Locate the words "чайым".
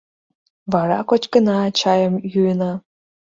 1.79-2.15